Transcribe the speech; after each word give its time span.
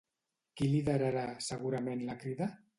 Qui 0.61 0.69
liderarà 0.71 1.27
segurament 1.51 2.05
la 2.11 2.19
Crida? 2.25 2.53